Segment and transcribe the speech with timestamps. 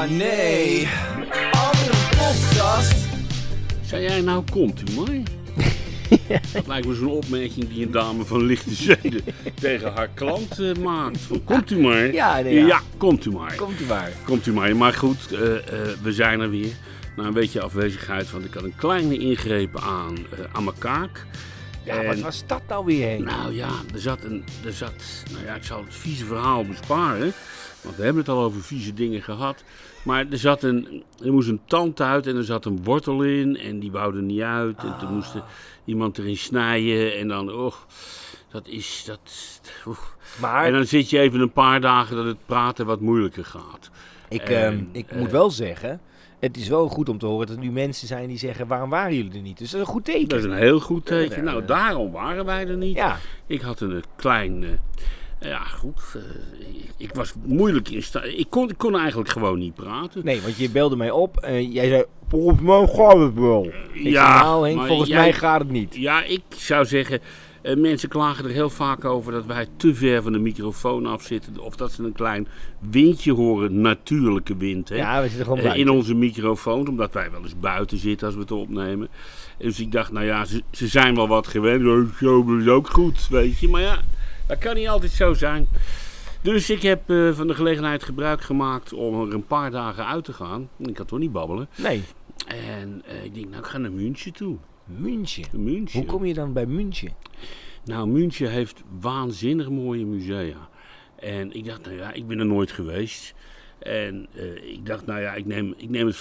[0.00, 0.88] Oh nee.
[1.50, 2.94] Andere podcast.
[3.86, 5.22] Zei jij nou, komt u maar?
[6.52, 9.20] Dat lijkt me zo'n opmerking die een dame van lichte zeden
[9.60, 11.20] tegen haar klant eh, maakt.
[11.20, 12.12] Van, komt u maar.
[12.12, 12.66] Ja, nee, ja.
[12.66, 13.54] ja, komt u maar.
[13.54, 14.12] Komt u maar.
[14.24, 14.76] Komt u maar.
[14.76, 15.62] Maar goed, eh, eh,
[16.02, 16.72] we zijn er weer.
[17.16, 20.16] Na een beetje afwezigheid, want ik had een kleine ingreep aan,
[20.52, 21.26] aan mijn kaak.
[21.84, 23.24] Ja, En- wat was dat nou weer, Henk?
[23.24, 24.44] Nou ja, er zat een.
[24.64, 27.32] Er zat, nou ja, ik zal het vieze verhaal besparen.
[27.80, 29.64] Want we hebben het al over vieze dingen gehad.
[30.02, 31.02] Maar er zat een.
[31.24, 33.56] Er moest een tand uit en er zat een wortel in.
[33.56, 34.78] En die er niet uit.
[34.78, 35.42] En toen moest er
[35.84, 37.16] iemand erin snijden.
[37.16, 37.52] En dan.
[37.52, 37.86] Och,
[38.50, 39.04] dat is.
[39.06, 39.20] Dat,
[40.40, 43.90] maar En dan zit je even een paar dagen dat het praten wat moeilijker gaat.
[44.28, 46.00] ik, en, ehm, ik moet wel zeggen,
[46.38, 48.90] het is wel goed om te horen dat er nu mensen zijn die zeggen, waarom
[48.90, 49.58] waren jullie er niet?
[49.58, 50.28] Dus dat is een goed teken.
[50.28, 51.44] Dat is een heel goed teken.
[51.44, 52.96] Nou, daarom waren wij er niet.
[52.96, 54.80] Ja, Ik had een eh, klein.
[55.40, 56.00] Ja, goed.
[56.14, 56.20] eh,
[56.96, 58.24] ik- was moeilijk in staat.
[58.24, 60.24] Ik kon, ik kon eigenlijk gewoon niet praten.
[60.24, 63.64] nee, want je belde mij op en jij zei, volgens mij gaat het wel.
[63.92, 65.94] Ik zei, nou Henk, volgens jij- mij gaat het niet.
[65.96, 67.20] Ja, ik zou zeggen.
[67.62, 71.22] eh, mensen klagen er heel vaak over dat wij te ver van de microfoon af
[71.22, 71.58] zitten.
[71.58, 74.88] Of dat ze een klein windje horen, natuurlijke wind.
[74.88, 74.96] Hè?
[74.96, 75.86] Ja, we zitten gewoon Eh, buiten.
[75.86, 79.08] in onze microfoon, omdat wij wel eens buiten zitten als we het opnemen.
[79.58, 82.08] Dus ik dacht, nou ja, ze, ze zijn wel wat gewend.
[82.18, 83.68] Zo is ook goed, weet je.
[83.68, 84.00] Maar ja,
[84.50, 85.68] dat kan niet altijd zo zijn.
[86.40, 90.24] Dus ik heb eh, van de gelegenheid gebruik gemaakt om er een paar dagen uit
[90.24, 90.68] te gaan.
[90.78, 91.68] Ik had toch niet babbelen.
[91.76, 92.02] Nee,
[92.46, 94.56] En eh, ik denk, nou, ik ga naar München toe.
[94.84, 95.44] München.
[95.52, 95.98] München.
[95.98, 97.12] Hoe kom je dan bij München?
[97.84, 100.68] Nou, München heeft waanzinnig mooie musea.
[101.16, 103.34] En ik dacht, nou ja, ik ben er nooit geweest.
[103.78, 106.16] En eh, ik dacht, nou ja, ik neem, ik neem het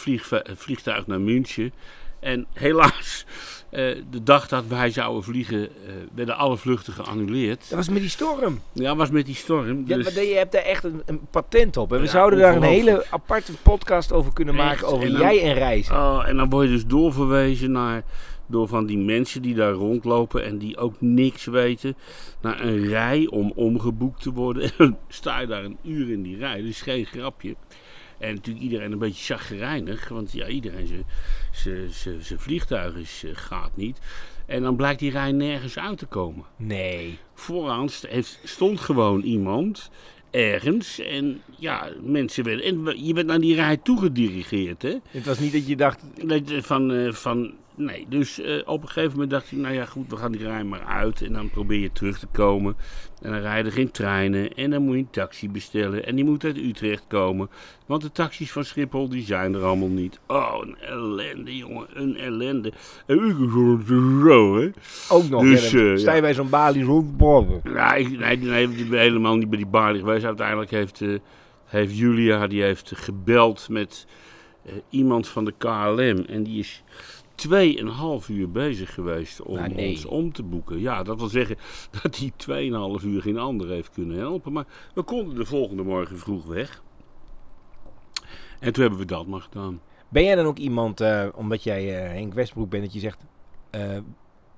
[0.55, 1.73] vliegtuig naar München.
[2.19, 3.25] En helaas,
[3.69, 7.59] eh, de dag dat wij zouden vliegen, eh, werden alle vluchten geannuleerd.
[7.69, 8.59] Dat was met die storm.
[8.73, 9.83] Ja, was met die storm.
[9.87, 11.91] Ja, Dus, maar je hebt daar echt een, een patent op.
[11.91, 14.87] En we Ja, zouden daar een hele aparte podcast over kunnen Echt, maken.
[14.87, 15.95] Over en dan- jij en reizen.
[15.95, 18.03] oh, en dan word je dus doorverwezen naar,
[18.47, 21.95] door van die mensen die daar rondlopen en die ook niks weten,
[22.41, 24.63] naar een rij om omgeboekt te worden.
[24.69, 27.55] En dan sta je daar een uur in die rij, dat is geen grapje.
[28.19, 31.05] En natuurlijk iedereen een beetje chagrijnig, want ja, iedereen zijn-
[31.51, 33.99] zijn- zijn zijn vliegtuig is, eh, gaat niet.
[34.45, 36.45] En dan blijkt die rij nergens uit te komen.
[36.55, 37.17] Nee.
[37.33, 37.89] Vooraan
[38.43, 39.89] stond gewoon iemand
[40.31, 42.65] ergens en ja, mensen werden...
[42.65, 44.95] En je werd naar die rij toegedirigeerd, hè.
[45.09, 46.03] Het was niet dat je dacht,
[46.61, 50.09] Van, eh, van, nee, dus eh, op een gegeven moment dacht ik, nou ja goed,
[50.09, 51.21] we gaan die rij maar uit.
[51.21, 52.75] En dan probeer je terug te komen.
[53.21, 54.53] En dan rijden geen treinen.
[54.53, 56.05] En dan moet je een taxi bestellen.
[56.05, 57.49] En die moet uit Utrecht komen.
[57.85, 60.19] Want de taxis van Schiphol, die zijn er allemaal niet.
[60.27, 62.73] Oh, een ellende, jongen, een ellende.
[63.05, 63.35] En ik
[64.27, 64.69] zo, hè.
[65.09, 65.41] ook nog.
[65.41, 67.61] Dus, eh, sta je bij zo'n balie rondborgen.
[67.63, 70.25] Nee, nee, ik ben helemaal niet bij die balie geweest.
[70.25, 71.09] Uiteindelijk heeft, eh,
[71.65, 74.07] heeft Julia die heeft gebeld met
[74.65, 76.25] eh, iemand van de KLM.
[76.27, 76.83] En die is
[77.39, 79.89] tweeënhalf uur bezig geweest om Nou, nee.
[79.89, 80.79] ons om te boeken.
[80.79, 81.57] Ja, dat wil zeggen
[82.01, 84.53] dat hij tweeënhalf uur geen ander heeft kunnen helpen.
[84.53, 86.81] Maar we konden de volgende morgen vroeg weg.
[88.59, 89.81] En toen hebben we dat maar gedaan.
[90.09, 93.25] Ben jij dan ook iemand, eh, omdat jij eh, Henk Westbroek bent, dat je zegt...
[93.69, 93.97] eh,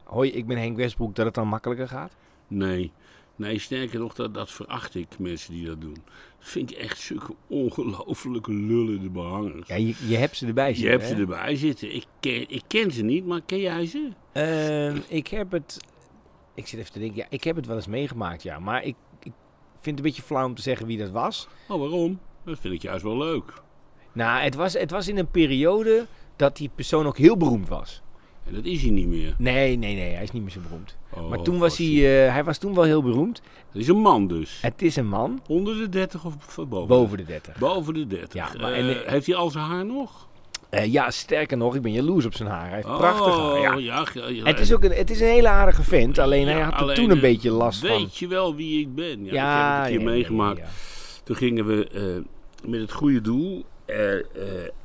[0.04, 2.16] hoi, ik ben Henk Westbroek, dat het dan makkelijker gaat?
[2.48, 2.92] Nee.
[3.42, 5.94] Nee, sterker nog, dat, dat veracht ik, mensen die dat doen.
[5.94, 9.68] Dat vind ik echt zulke ongelofelijke lullen, de behangers.
[9.68, 11.96] Ja, je, je hebt ze erbij Je zitten, hebt ze erbij zitten.
[11.96, 14.10] Ik ken, ik ken ze niet, maar ken jij ze?
[14.32, 15.78] Ehm, ik heb het...
[16.54, 18.60] Ik zit even te denken, ja, ik heb het wel eens meegemaakt, ja.
[18.60, 19.34] Maar ik, ik
[19.72, 21.48] vind het een beetje flauw om te zeggen wie dat was.
[21.68, 22.20] Oh, waarom?
[22.46, 23.54] Dat vind ik juist wel leuk.
[24.14, 28.02] Nou, het was, het was in een periode dat die persoon ook heel beroemd was.
[28.46, 29.36] En dat is hij niet meer.
[29.38, 30.98] Nee, nee, nee, hij is niet meer zo beroemd.
[31.16, 33.42] Oh, maar toen was hij, eh, hij was toen wel heel beroemd.
[33.72, 34.60] Dat is een man dus.
[34.62, 36.88] Het is een man, Onder de 30 of boven?
[36.88, 37.58] boven de 30.
[37.58, 38.34] Boven de 30.
[38.34, 40.28] Ja, maar en, eh, heeft hij al zijn haar nog?
[40.70, 42.66] Eh, ja, sterker nog, ik ben jaloers op zijn haar.
[42.66, 43.60] Hij heeft prachtig haar.
[43.60, 43.76] Ja.
[43.76, 44.06] Oh, ja.
[44.14, 44.44] ja, ja.
[44.44, 47.10] Het is ook een, het is een hele aardige vent, alleen hij had er toen
[47.10, 48.10] een beetje last weet van.
[48.12, 49.26] je wel wie ik ben?
[49.26, 50.62] Ja, Ja, dat heb ik een keer ja, ja, meegemaakt.
[51.24, 52.24] Toen gingen we
[52.66, 54.26] met het goede doel en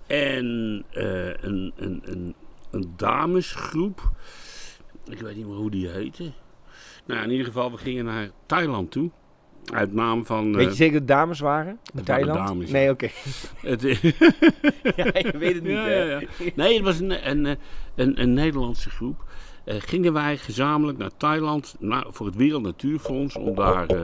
[0.07, 0.85] een,
[1.41, 1.73] een,
[2.05, 2.35] een,
[2.71, 4.11] een damesgroep.
[5.09, 6.33] Ik weet niet meer hoe die heette.
[7.07, 9.11] Nou, in ieder geval, we gingen naar Thailand toe.
[9.73, 10.47] Uit naam van...
[10.51, 11.69] eh, Weet je zeker dat dames waren?
[11.71, 12.47] In waren Thailand?
[12.49, 13.09] dames, nee, oké.
[13.61, 13.83] het,
[14.97, 16.21] ja, je weet het niet, Ja, ja, ja.
[16.55, 17.59] Nee, het was een, een,
[17.95, 19.25] een, een Nederlandse groep.
[19.67, 24.01] Eh, gingen wij gezamenlijk naar Thailand nou, voor het Wereld Natuurfonds om daar eh,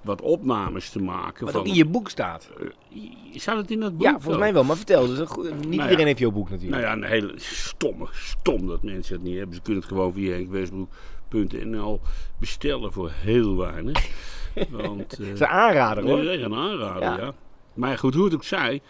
[0.00, 1.44] wat opnames te maken.
[1.44, 2.50] Wat van, ook in je boek staat.
[2.60, 4.02] Eh, Zou dat in dat boek?
[4.02, 4.64] Ja, volgens mij wel.
[4.64, 5.28] Maar vertel, dus een
[5.68, 5.82] niet ja.
[5.82, 6.82] iedereen heeft jouw boek natuurlijk.
[6.82, 9.54] Nou ja, een hele stomme, stom dat mensen het niet hebben.
[9.54, 12.00] Ze kunnen het gewoon via henkwestbroek.nl
[12.38, 14.08] bestellen voor heel weinig.
[14.70, 16.24] Want, eh, een aanrader, Nee, hoor.
[16.24, 17.18] is een aanrader, ja.
[17.18, 17.34] Ja.
[17.74, 18.82] Maar goed, hoe het ook zij.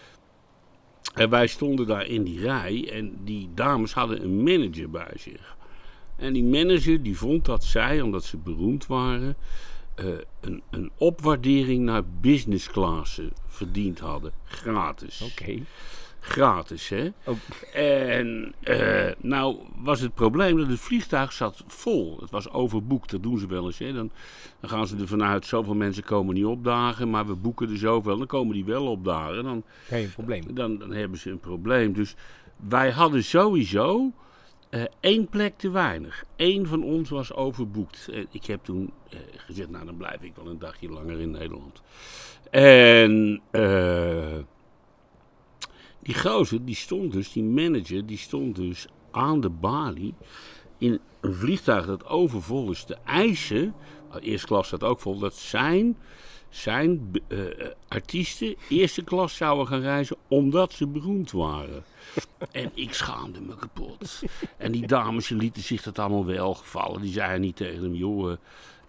[1.15, 5.57] En wij stonden daar in die rij en die dames hadden een manager bij zich.
[6.19, 9.37] En die manager die vond dat zij, omdat ze beroemd waren,
[9.95, 10.07] eh,
[10.41, 14.33] een, een opwaardering naar business class verdiend hadden.
[14.45, 15.21] Gratis.
[15.33, 15.59] Oké.
[16.21, 17.09] Gratis, hè?
[17.25, 17.37] Oh.
[17.75, 22.19] En eh, nou was het probleem dat het vliegtuig zat vol.
[22.21, 23.79] Het was overboekt, dat doen ze wel eens.
[23.79, 23.93] Hè?
[23.93, 24.11] Dan,
[24.61, 28.19] dan gaan ze er vanuit, zoveel mensen komen niet opdagen, maar we boeken er zoveel.
[28.19, 29.45] Dan komen die wel opdagen.
[29.45, 30.55] Dan, Geen probleem.
[30.55, 31.93] dan, dan hebben ze een probleem.
[31.93, 32.15] Dus
[32.69, 34.13] wij hadden sowieso
[34.71, 36.25] eh, één plek te weinig.
[36.37, 38.09] Eén van ons was overboekt.
[38.13, 41.31] En ik heb toen eh, gezegd, nou dan blijf ik wel een dagje langer in
[41.31, 41.83] Nederland.
[42.51, 44.39] En eh,
[46.03, 50.15] die gozer, die stond dus, die manager, die stond dus aan de balie
[50.79, 53.75] in een vliegtuig dat overvol is te eisen.
[54.09, 55.97] nou, Eerste klas staat ook vol, dat zijn,
[56.49, 57.39] zijn eh,
[57.89, 61.85] artiesten eerste klas zouden gaan reizen omdat ze beroemd waren.
[62.51, 64.23] En ik schaamde me kapot.
[64.57, 67.01] En die dames lieten zich dat allemaal wel gevallen.
[67.01, 68.33] Die zeiden niet tegen hem, joh,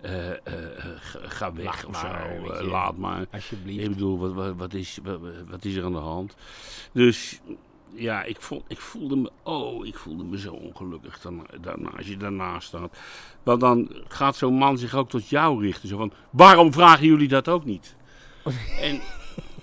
[0.02, 0.86] eh, eh, eh,
[1.24, 2.52] ga- weg Laat of maar, zo.
[2.52, 3.26] eh, laat maar.
[3.32, 3.84] Alsjeblieft.
[3.84, 5.20] Ik bedoel, wat, wat, wat, is, wat,
[5.50, 6.36] wat is er aan de hand?
[6.92, 7.40] Dus
[7.96, 12.08] ja, ik, vond, ik voelde me, oh, ik voelde me zo ongelukkig daarna, daarna, als
[12.08, 12.98] je daarnaast staat.
[13.44, 15.90] Want dan gaat zo'n man zich ook tot jou richten.
[15.90, 17.96] Zo van, waarom vragen jullie dat ook niet?
[18.82, 19.02] En,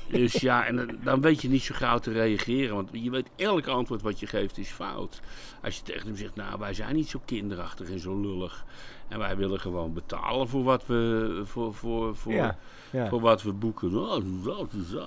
[0.08, 2.74] dus ja, en dan- dan weet je niet zo gauw te reageren.
[2.74, 5.20] Want je weet, elk antwoord wat je geeft is fout.
[5.62, 8.64] Als je tegen hem zegt, nou, wij zijn niet zo kinderachtig en zo lullig.
[9.08, 12.56] En wij willen gewoon betalen voor wat we, voor, voor, voor, Ja,
[12.90, 13.08] ja.
[13.08, 13.96] voor wat we boeken.
[13.98, 15.06] Oh, zo, zo.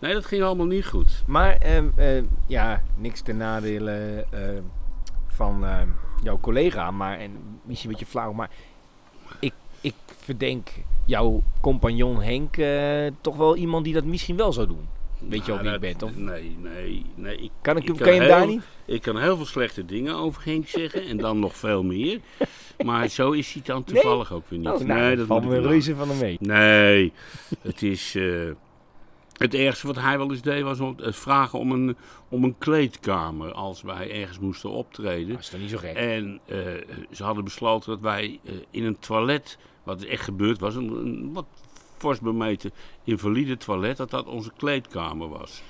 [0.00, 1.22] Nee, dat ging allemaal niet goed.
[1.26, 4.62] Maar ehm, ehm, ja, niks ten nadele ehm,
[5.26, 5.64] van
[6.22, 8.50] jouw collega, maar en misschien een beetje flauw, maar
[9.40, 10.68] ik, ik verdenk
[11.04, 14.88] jouw compagnon Henk eh, toch wel iemand die dat misschien wel zou doen.
[15.28, 16.16] Weet je al Nou, wie ik ben, toch?
[16.16, 17.36] Nee, nee, nee.
[17.36, 18.62] Ik, Kan, ik, ik kan je hem heel- daar niet?
[18.86, 22.20] Ik kan heel veel slechte dingen over Henk zeggen en dan nog veel meer.
[22.84, 23.94] Maar zo is hij dan Nee?
[23.94, 24.68] toevallig ook weer niet.
[24.68, 26.36] Oh, nou, nee, dat valt me reuze van hem mee.
[26.40, 27.12] Nee,
[27.60, 28.14] het is.
[28.14, 28.50] eh,
[29.34, 31.96] het ergste wat hij wel eens deed was om- het vragen om een,
[32.28, 35.28] om een kleedkamer als wij ergens moesten optreden.
[35.28, 35.94] Dat is toch niet zo gek?
[35.96, 36.58] En eh,
[37.10, 41.30] ze hadden besloten dat wij eh, in een toilet, wat echt gebeurd was, een, een
[41.32, 41.46] wat
[41.96, 42.70] fors bemeten
[43.04, 45.62] invalide toilet, dat dat onze kleedkamer was.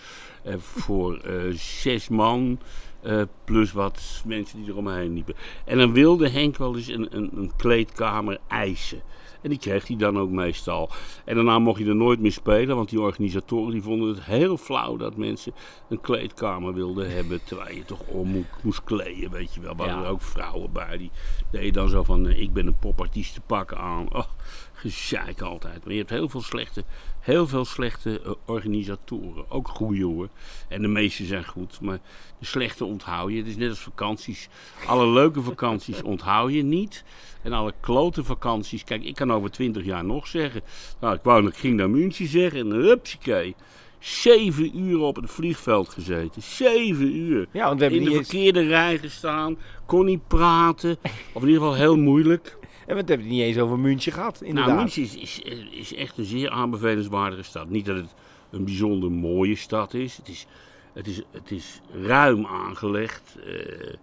[0.43, 2.59] Eh, voor eh, zes man,
[3.03, 5.35] eh, plus wat mensen die eromheen liepen.
[5.65, 9.03] En dan wilde Henk wel eens een, een, een kleedkamer eisen.
[9.43, 10.91] En die kreeg hij dan ook meestal.
[11.25, 14.57] En daarna mocht je er nooit meer spelen, want die organisatoren die vonden het heel
[14.57, 15.55] flauw dat mensen
[15.89, 17.45] een kleedkamer wilden hebben.
[17.45, 19.77] Terwijl je toch om mo- moest kleden, weet je wel.
[19.77, 20.05] We hadden Ja.
[20.05, 21.11] er ook vrouwen bij, die
[21.51, 24.15] deden dan zo van, eh, ik ben een popartiest te pakken aan.
[24.15, 24.25] Oh,
[24.91, 25.85] gezeik altijd.
[25.85, 26.85] Maar je hebt heel veel slechte,
[27.21, 29.51] heel veel slechte eh, organisatoren.
[29.51, 30.29] Ook goede hoor.
[30.69, 31.99] En de meeste zijn goed, maar
[32.39, 33.37] de slechte onthoud je.
[33.37, 34.49] Het is net als vakanties.
[34.87, 37.05] Alle leuke vakanties onthoud je niet.
[37.43, 38.85] En alle klote vakanties.
[38.85, 40.63] Kijk, ik kan over twintig jaar nog zeggen.
[41.01, 42.61] Nou, ik wou ik ging naar München zeggen.
[42.61, 43.55] En hupsakee.
[43.99, 46.43] Zeven uur op het vliegveld gezeten.
[46.43, 47.47] Zeven uur.
[47.51, 49.59] Ja, want we hebben In de eens, verkeerde rij gestaan.
[49.87, 50.97] Kon niet praten.
[51.33, 52.59] Of in ieder geval heel moeilijk.
[52.87, 54.67] En we hebben het niet eens over München gehad, inderdaad.
[54.67, 55.41] Nou, München is, is,
[55.71, 57.69] is echt een zeer aanbevelenswaardige stad.
[57.69, 58.15] Niet dat het
[58.51, 60.17] een bijzonder mooie stad is.
[60.17, 60.47] Het is,
[60.93, 63.37] het is, het is ruim aangelegd.
[63.47, 63.95] Eh,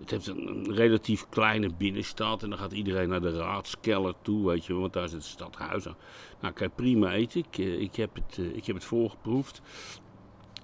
[0.00, 2.42] het heeft een, een relatief kleine binnenstad.
[2.42, 5.88] En dan gaat iedereen naar de raadskeller toe, weet je Want daar zit het stadhuis
[5.88, 5.96] aan.
[6.40, 7.40] Nou, kan je prima eten.
[7.50, 9.60] Ik, eh, ik, heb, het, eh, ik heb het voorgeproefd.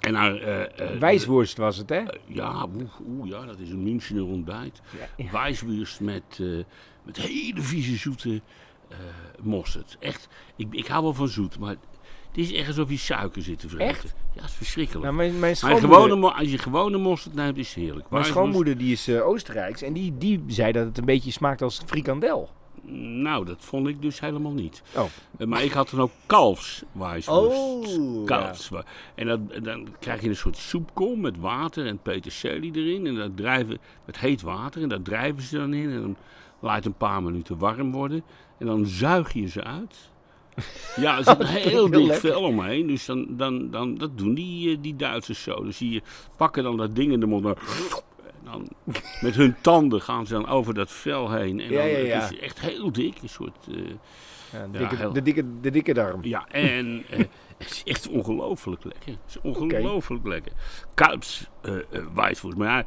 [0.00, 1.96] En naar, eh, eh, Wijsworst was het, hè?
[1.96, 4.80] eh, ja, oeh, oeh, ja, dat is een Münchener ontbijt.
[5.16, 5.30] Ja.
[5.32, 6.40] Wijswurst met,
[7.02, 8.40] met hele vieze zoete
[9.42, 9.96] mosterd.
[10.00, 11.70] Echt, ik, ik hou wel van zoet, maar
[12.28, 13.86] het is echt alsof je suiker zit te vreten.
[13.86, 14.14] Echt?
[14.34, 15.04] Ja, het is verschrikkelijk.
[15.04, 18.10] Nou, mijn, mijn schoonmoeder, gewone, als je gewone mosterd neemt, is het heerlijk.
[18.10, 21.82] mijn schoonmoeder die is Oostenrijks en die, die zei dat het een beetje smaakt als
[21.86, 22.50] frikandel.
[23.22, 24.82] Nou, dat vond ik dus helemaal niet.
[24.96, 25.04] Oh.
[25.38, 27.98] Eh, maar ik had dan ook kalfswijswurst.
[27.98, 28.70] Oh, Kalfs.
[29.14, 33.06] En dan, dan krijg je een soort soepkom met water en peterselie erin.
[33.06, 34.82] En dat drijven met heet water.
[34.82, 35.90] En daar drijven ze dan in.
[35.90, 36.16] En dan
[36.60, 38.22] laat het een paar minuten warm worden.
[38.58, 39.96] En dan zuig je ze uit.
[40.96, 42.86] Ja, er zit een heel dik vel omheen.
[42.86, 45.64] Dus dan, dan, dan, dat doen die, eh, die Duitsers zo.
[45.64, 46.02] Dus die
[46.36, 47.46] pakken dan dat ding in de mond.
[48.52, 48.68] Dan,
[49.20, 51.60] met hun tanden gaan ze dan over dat vel heen.
[51.60, 52.20] En Ja, dan, ja, ja.
[52.20, 53.22] Het is echt heel dik.
[53.22, 53.56] Een soort...
[53.70, 53.76] eh,
[54.52, 56.24] Ja, de, dikke, heel- de, dikke, de dikke darm.
[56.24, 57.18] ja, en eh,
[57.58, 59.10] het is echt ongelooflijk lekker.
[59.10, 60.52] Het is ongelooflijk lekker.
[60.94, 61.72] Kuips eh,
[62.14, 62.54] wijsvoers.
[62.54, 62.86] Maar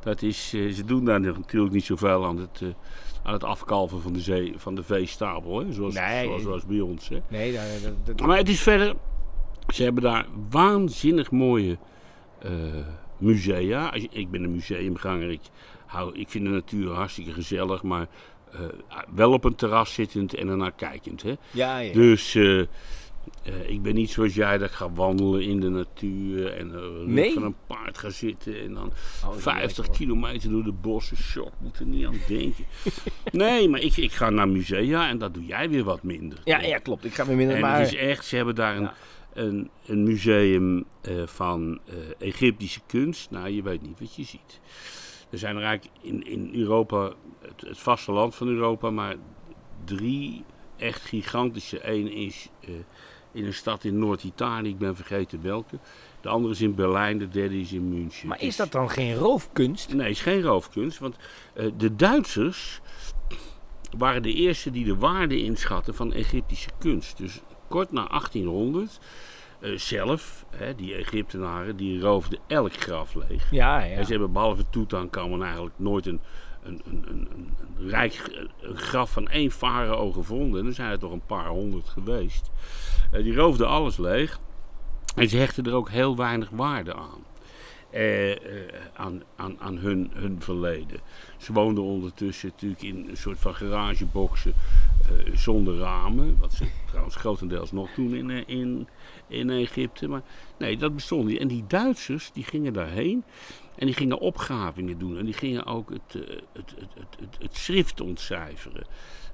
[0.00, 2.62] dat is, eh, ze doen daar natuurlijk niet zoveel aan het,
[3.22, 5.58] aan het afkalven van de, zee, van de veestapel.
[5.60, 5.72] Hè?
[5.72, 6.24] Zoals, Nee.
[6.24, 7.08] zoals, zoals bij ons.
[7.08, 7.18] Hè?
[7.28, 7.62] Nee, dat,
[8.04, 8.94] dat, dat- Maar het is verder...
[9.74, 11.78] Ze hebben daar waanzinnig mooie
[13.20, 13.92] musea.
[14.10, 15.30] Ik ben een museumganger.
[15.30, 15.40] Ik,
[15.86, 18.06] hou, ik vind de natuur hartstikke gezellig, maar
[18.52, 18.60] eh,
[19.14, 21.22] wel op een terras zittend en ernaar kijkend.
[21.22, 21.34] Hè?
[21.50, 21.92] Ja, ja.
[21.92, 22.66] Dus eh, eh,
[23.66, 26.72] ik ben niet zoals jij dat ik ga wandelen in de natuur en
[27.14, 27.32] Nee?
[27.32, 29.96] van een paard ga zitten en dan Oh, dat is 50 lekker, hoor.
[29.96, 31.16] kilometer door de bossen.
[31.16, 32.64] Shock, moet er niet aan denken.
[33.32, 36.38] nee, maar ik, ik ga naar musea en dat doe jij weer wat minder.
[36.44, 37.04] Ja, ja, klopt.
[37.04, 37.78] Ik ga weer minder En maar...
[37.78, 38.94] het is echt, ze hebben daar een, Ja.
[39.32, 41.94] Een, een museum eh, van eh,
[42.28, 43.30] Egyptische kunst.
[43.30, 44.60] Nou, je weet niet wat je ziet.
[45.30, 49.16] Er zijn er eigenlijk in, in Europa, het, het vasteland van Europa, maar
[49.84, 50.44] drie
[50.76, 51.88] echt gigantische.
[51.88, 52.70] Eén is eh,
[53.32, 55.78] in een stad in Noord-Italië, ik ben vergeten welke.
[56.20, 58.28] De andere is in Berlijn, de derde is in München.
[58.28, 59.94] Maar is dat dan geen roofkunst?
[59.94, 60.98] Nee, het is geen roofkunst.
[60.98, 61.16] Want
[61.76, 62.80] de Duitsers
[63.98, 67.16] waren de eerste die de waarde inschatten van Egyptische kunst.
[67.16, 69.00] Dus kort na 1800
[69.60, 73.50] eh, zelf, hè, die Egyptenaren, die roofden elk graf leeg.
[73.50, 73.96] Ja, ja.
[73.96, 76.20] En ze hebben behalve Tutankhamon eigenlijk nooit een,
[76.62, 77.28] een, een, een,
[77.76, 80.60] een, rijk een graf van één farao gevonden.
[80.60, 82.50] En er zijn er toch een paar honderd geweest.
[83.12, 84.40] Eh, die roofden alles leeg.
[85.14, 87.24] En ze hechten er ook heel weinig waarde aan.
[87.90, 88.38] Eh, eh,
[88.94, 91.00] aan, aan, aan hun, hun verleden.
[91.38, 94.54] Ze woonden ondertussen natuurlijk in een soort van garageboxen
[95.10, 96.36] eh, zonder ramen.
[96.40, 98.88] Wat ze trouwens grotendeels nog doen in, eh, in,
[99.28, 100.08] in Egypte.
[100.08, 100.22] Maar
[100.58, 101.38] nee, dat bestond niet.
[101.38, 103.24] En die Duitsers die gingen daarheen
[103.76, 105.18] en die gingen opgravingen doen.
[105.18, 106.12] En die gingen ook eh, het,
[106.52, 108.86] het, het, het, het schrift ontcijferen.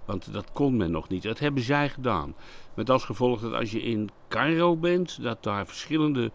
[0.05, 1.23] Want dat kon men nog niet.
[1.23, 2.35] Dat hebben zij gedaan.
[2.75, 6.31] Met als gevolg dat als je in Cairo bent, dat daar verschillende.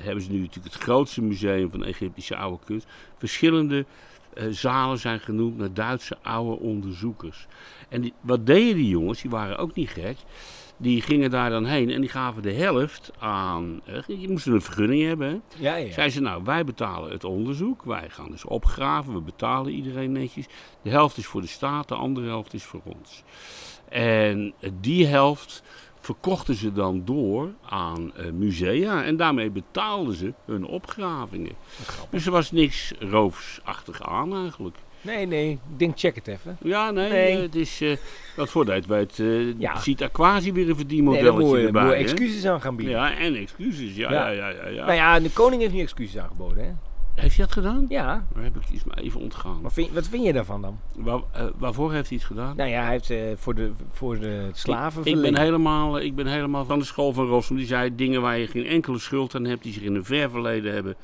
[0.00, 2.86] Hebben ze nu natuurlijk het grootste museum van Egyptische oude kunst.
[3.18, 3.84] Verschillende
[4.34, 7.46] eh, zalen zijn genoemd naar Duitse oude onderzoekers.
[7.88, 9.20] En die, wat deden die jongens?
[9.20, 10.16] Die waren ook niet gek.
[10.78, 13.80] Die gingen daar dan heen en die gaven de helft aan.
[13.84, 15.28] eh, je moest een vergunning hebben.
[15.28, 15.36] Hè?
[15.58, 15.92] Ja, ja.
[15.92, 17.82] Zeiden ze, nou, wij betalen het onderzoek.
[17.82, 19.14] Wij gaan dus opgraven.
[19.14, 20.46] We betalen iedereen netjes.
[20.82, 23.22] De helft is voor de staat, de andere helft is voor ons.
[23.88, 25.62] En eh, die helft
[26.06, 29.04] verkochten ze dan door aan eh, musea.
[29.04, 31.52] En daarmee betaalden ze hun opgravingen.
[32.10, 34.76] Dus er was niks roofsachtig aan eigenlijk.
[35.00, 35.50] Nee, nee.
[35.50, 36.56] Ik denk, check het even.
[36.62, 37.32] Ja, nee, Nee.
[37.36, 37.80] eh, het is...
[37.80, 37.96] eh
[38.36, 39.78] wat voor dat weet, eh Ja.
[39.78, 41.82] ziet Aquasi weer een Nee, verdienmodelletje je erbij.
[41.86, 41.92] hè?
[41.92, 42.94] excuses aan gaan bieden.
[42.94, 43.96] Ja, en excuses.
[43.96, 44.28] Ja, Ja.
[44.28, 44.68] ja, ja, ja.
[44.68, 44.84] ja.
[44.84, 46.70] Nou ja, de koning heeft nu excuses aangeboden, hè?
[47.16, 47.86] Heeft hij dat gedaan?
[47.88, 48.24] Ja.
[48.34, 49.60] Daar heb ik iets maar even ontgaan.
[49.60, 50.78] Maar vind, wat vind je daarvan dan?
[50.96, 52.56] Waar, eh, waarvoor heeft hij het gedaan?
[52.56, 56.26] Nou ja, hij heeft eh, voor, de, voor de slaven ik, ben helemaal, ik ben
[56.26, 57.56] helemaal van de school van Rossum.
[57.56, 60.30] Die zei dingen waar je geen enkele schuld aan hebt, die zich in een ver
[60.30, 60.96] verleden hebben,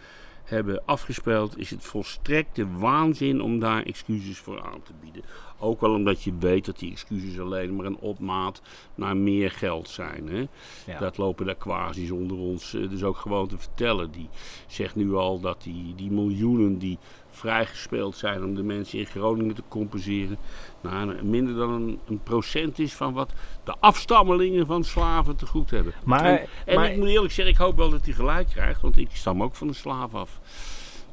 [0.44, 1.58] hebben afgespeeld.
[1.58, 5.22] Is het volstrekte waanzin om daar excuses voor aan te bieden.
[5.58, 8.62] Ook wel omdat je weet dat die excuses alleen maar een opmaat
[8.94, 10.28] naar meer geld zijn.
[10.28, 10.46] Hè?
[10.92, 10.98] Ja.
[10.98, 14.10] Dat lopen de quasi's onder ons eh, dus ook gewoon te vertellen.
[14.10, 14.28] Die
[14.66, 16.98] zegt nu al dat die, die miljoenen die
[17.32, 20.36] vrijgespeeld zijn om de mensen in Groningen te compenseren.
[20.80, 23.32] Nou, minder dan een, een procent is van wat
[23.64, 25.92] de afstammelingen van slaven te goed hebben.
[26.04, 28.80] Maar- en en maar- ik moet eerlijk zeggen, ik hoop wel dat hij gelijk krijgt,
[28.80, 30.40] want ik stam ook van een slaaf af.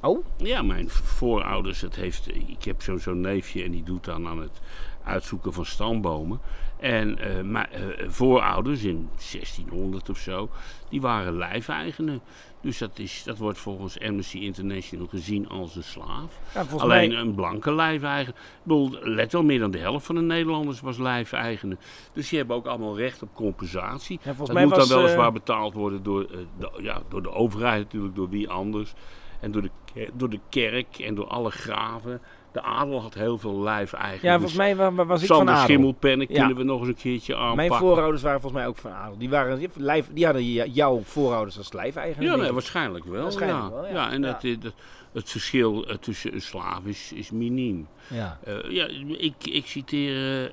[0.01, 0.25] Oh?
[0.37, 4.39] Ja, mijn voorouders, het heeft, ik heb zo- zo'n neefje en die doet dan aan
[4.41, 4.59] het
[5.03, 6.39] uitzoeken van stambomen.
[6.77, 10.49] En eh, mijn eh, voorouders in 1600 of zo,
[10.89, 12.21] die waren lijfeigenen.
[12.61, 16.39] Dus dat, is, dat wordt volgens Amnesty International gezien als een slaaf.
[16.53, 18.39] Ja, Alleen mij, een blanke lijfeigenaar.
[18.41, 21.79] Ik bedoel, let wel, meer dan de helft van de Nederlanders was lijfeigenen.
[22.13, 24.19] Dus die hebben ook allemaal recht op compensatie.
[24.23, 24.87] ja, Dat moet was...
[24.89, 28.49] dan weliswaar eh, betaald worden door, eh, de, ja, door de overheid natuurlijk, door wie
[28.49, 28.93] anders.
[29.39, 32.21] En door de, ke- door de kerk en door alle graven.
[32.51, 34.25] De adel had heel veel lijfeigenaren.
[34.29, 35.63] ja, volgens mij wa- wa- was ik van adel.
[35.63, 36.37] Schimmelpennen Ja.
[36.37, 37.55] kunnen we nog eens een keertje aanpakken.
[37.55, 39.17] Mijn voorouders waren volgens mij ook van adel.
[39.17, 42.29] Die, waren, die, lijf, die hadden jouw voorouders als lijfeigenaar.
[42.29, 43.21] Ja, nee, waarschijnlijk wel.
[43.21, 43.69] Waarschijnlijk ja.
[43.71, 43.91] wel, ja.
[43.91, 44.11] ja.
[44.11, 44.21] en.
[44.21, 44.73] Dat, eh, dat,
[45.13, 47.87] het verschil eh, tussen een slaaf is, is miniem.
[48.07, 48.39] Ja.
[48.43, 48.87] Eh, ja,
[49.17, 50.51] ik, ik citeer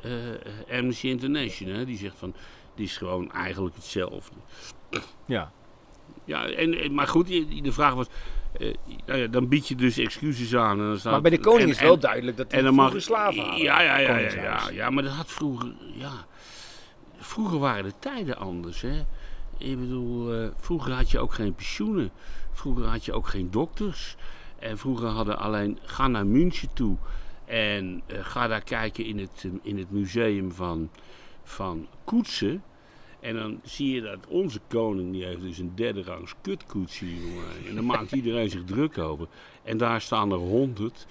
[0.71, 1.77] Amnesty International.
[1.77, 2.35] hè, Die zegt van,
[2.75, 4.35] die is gewoon eigenlijk hetzelfde.
[5.27, 5.53] ja.
[6.25, 7.27] Ja, en, maar goed,
[7.63, 8.07] de vraag was,
[8.59, 8.75] eh,
[9.07, 10.81] nou ja, dan bied je dus excuses aan.
[10.81, 13.03] En dan staat, Maar bij de koning en- is wel en- duidelijk dat hij vroeger
[13.03, 13.63] slaven hadden.
[13.63, 16.13] Ja, ja, ja, ja, ja, ja, maar dat had vroeger, ja.
[17.19, 19.05] Vroeger waren de tijden anders, hè.
[19.59, 22.11] Ik bedoel, eh, vroeger had je ook geen pensioenen.
[22.53, 24.17] Vroeger had je ook geen dokters.
[24.59, 26.97] En vroeger hadden alleen, ga naar München toe.
[27.45, 30.91] En eh, ga daar kijken in het, in het museum van,
[31.45, 32.63] van koetsen.
[33.27, 37.69] En dan zie je dat onze koning, die heeft dus een derde rangs kutkoetsje, jongen.
[37.69, 39.27] En daar maakt iedereen zich druk over.
[39.63, 41.07] En daar staan er honderd,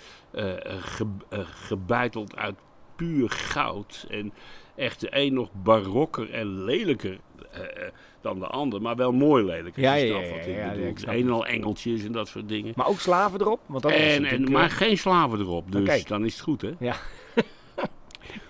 [0.80, 2.56] ge, eh, gebeiteld uit
[2.96, 4.06] puur goud.
[4.10, 4.34] En
[4.76, 7.20] echt de een nog barokker en lelijker
[7.52, 7.62] eh,
[8.22, 8.82] dan de ander.
[8.82, 9.76] Maar wel mooi lelijk.
[9.76, 11.14] Ja, ja, ja, wat ja, ik bedoel.
[11.14, 12.74] een al engeltjes en dat soort dingen.
[12.76, 13.60] Maar ook slaven erop?
[13.66, 16.72] Want dat is En, natuurlijk, maar geen slaven erop, dus dan is het goed, hè?
[16.80, 16.96] Ja.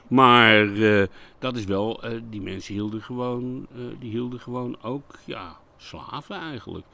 [0.08, 1.08] Maar eh,
[1.40, 6.36] dat is wel, eh, die mensen hielden gewoon, eh, die hielden gewoon ook, ja, slaven
[6.36, 6.86] eigenlijk.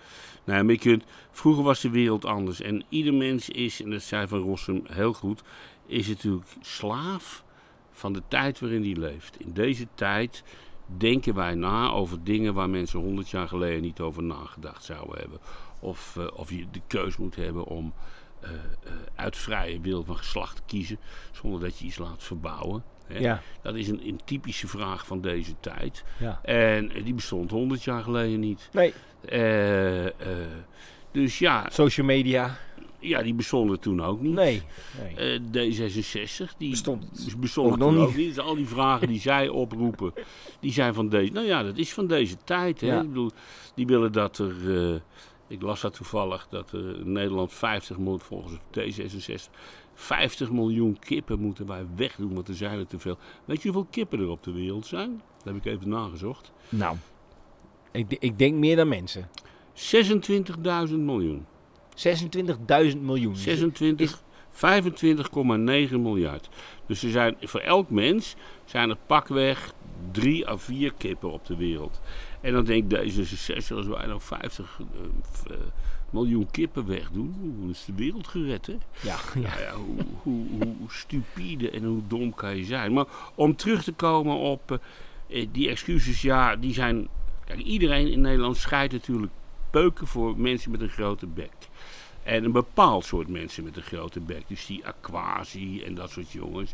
[0.44, 1.00] Nou, maar je
[1.32, 5.13] vroeger was de wereld anders en ieder mens is, en dat zei Van Rossum heel
[5.13, 5.41] goed,
[5.86, 7.44] is natuurlijk slaaf
[7.91, 9.39] van de tijd waarin hij leeft.
[9.39, 10.44] In deze tijd
[10.98, 15.39] denken wij na over dingen waar mensen honderd jaar geleden niet over nagedacht zouden hebben.
[15.80, 17.94] Of, of je de keus moet hebben om
[19.15, 21.00] uit vrije wil van geslacht kiezen,
[21.32, 22.84] zonder dat je iets laat verbouwen.
[23.12, 23.20] Hè?
[23.20, 26.03] ja, Dat is een, een typische vraag van deze tijd.
[26.20, 26.39] ja.
[26.44, 28.70] En die bestond honderd jaar geleden niet.
[28.72, 28.94] Nee,
[29.25, 30.06] eh,
[31.12, 32.58] dus ja, social media.
[33.00, 34.34] ja, die bestonden toen ook niet.
[34.34, 34.62] Nee.
[35.15, 35.39] nee.
[35.39, 38.36] Eh, D66, die Bestond bestond nog ook niet.
[38.36, 40.13] Dus al die vragen die zij oproepen,
[40.60, 41.32] die zijn van deze...
[41.32, 42.82] Nou ja, dat is van deze tijd.
[42.82, 42.88] Hè?
[42.88, 43.01] Ja.
[43.01, 43.32] Ik bedoel,
[43.75, 44.53] die willen dat er...
[45.48, 49.51] ik las dat toevallig, dat er in Nederland 50 moet volgens D66...
[50.01, 53.17] 50 miljoen kippen moeten wij wegdoen, want er zijn er te veel.
[53.46, 55.22] Weet je hoeveel kippen er op de wereld zijn?
[55.43, 56.51] Dat heb ik even nagezocht.
[56.70, 56.96] Nou,
[57.91, 59.29] ik, ik denk meer dan mensen.
[60.89, 61.46] 26.000 miljoen.
[62.93, 63.36] 26.000 miljoen.
[63.36, 66.50] 26, 25,9 miljard.
[66.86, 69.74] Dus er zijn, voor elk mens zijn er pakweg
[70.12, 72.01] drie à vier kippen op de wereld.
[72.41, 74.86] En dan denkt deze 66, als wij nou 50 eh,
[75.34, 75.58] f- eh,
[76.12, 78.77] miljoen kippen wegdoen, dan is de wereld gered, hè?
[79.01, 79.39] Ja, ja.
[79.41, 82.94] Nou ja, hoe, hoe, hoe stupide en hoe dom kan je zijn.
[82.94, 87.08] Maar om terug te komen op eh, eh, die excuses, ja, die zijn...
[87.46, 89.32] Kijk, iedereen in Nederland scheidt natuurlijk
[89.70, 91.53] peuken voor mensen met een grote bek.
[92.24, 94.44] En een bepaald soort mensen met een grote bek.
[94.48, 96.74] Dus die aquasi en dat soort jongens.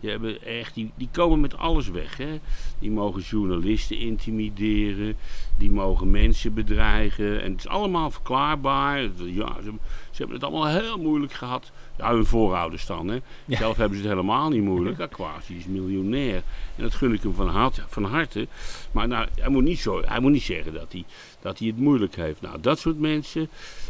[0.00, 2.16] Die, hebben echt, die, die komen met alles weg.
[2.16, 2.40] Hè?
[2.78, 5.16] Die mogen journalisten intimideren.
[5.58, 7.42] Die mogen mensen bedreigen.
[7.42, 9.00] En het is allemaal verklaarbaar.
[9.16, 9.72] Ja, ze,
[10.10, 11.72] ze hebben het allemaal heel moeilijk gehad.
[11.98, 13.08] Ja, hun voorouders dan.
[13.08, 13.18] Hè?
[13.44, 13.56] Ja.
[13.56, 15.00] Zelf hebben ze het helemaal niet moeilijk.
[15.00, 16.42] Aquasi is miljonair.
[16.76, 17.82] En dat gun ik hem van harte.
[17.86, 18.46] Van harte.
[18.92, 21.04] Maar nou, hij, moet niet zo, hij moet niet zeggen dat hij,
[21.40, 22.40] dat hij het moeilijk heeft.
[22.40, 23.48] Nou, dat soort mensen,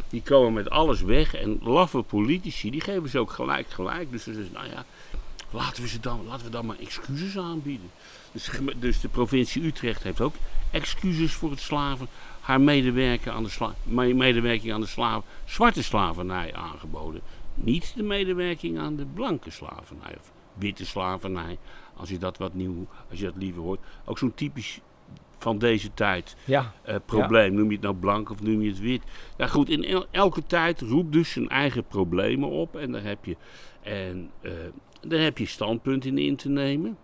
[0.08, 1.34] die komen met alles weg.
[1.34, 4.10] En laffe politici, die geven ze ook gelijk gelijk.
[4.10, 4.84] Dus ze zeggen, nou ja,
[5.50, 7.90] laten we, ze dan, laten we dan maar excuses aanbieden.
[8.32, 10.34] Dus, dus de provincie Utrecht heeft ook
[10.70, 12.06] excuses voor het slaven.
[12.40, 17.20] Haar medewerking aan de, sla, me- medewerking aan de slaven, zwarte slavernij aangeboden.
[17.54, 21.58] Niet de medewerking aan de blanke slavernij of witte slavernij.
[21.96, 23.80] Als je dat wat nieuw, als je dat liever hoort.
[24.04, 24.80] Ook zo'n typisch
[25.38, 26.72] van deze tijd ja.
[26.82, 27.54] eh, probleem.
[27.54, 29.02] Noem je het nou blank of noem je het wit?
[29.36, 32.76] Ja goed, in el- elke tijd roept dus zijn eigen problemen op.
[32.76, 33.36] En daar heb je,
[33.82, 34.52] en, eh,
[35.00, 36.98] daar heb je standpunt in in te nemen.